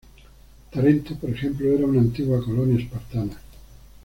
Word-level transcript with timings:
Tarento, 0.71 1.15
por 1.15 1.29
ejemplo, 1.29 1.71
era 1.77 1.85
una 1.85 1.99
antigua 2.01 2.43
colonia 2.43 2.83
espartana. 2.83 3.37